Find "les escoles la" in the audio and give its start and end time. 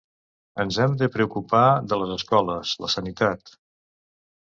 2.01-2.93